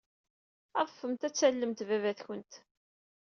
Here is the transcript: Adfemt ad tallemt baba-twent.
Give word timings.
Adfemt 0.79 1.21
ad 1.27 1.33
tallemt 1.35 1.85
baba-twent. 1.87 2.53